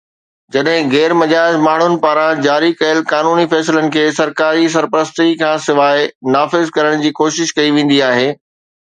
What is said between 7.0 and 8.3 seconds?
جي ڪوشش ڪئي ويندي آهي